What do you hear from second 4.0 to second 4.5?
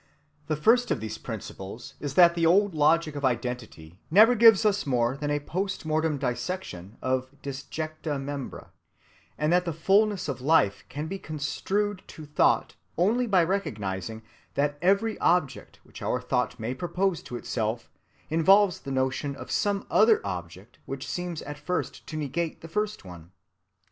never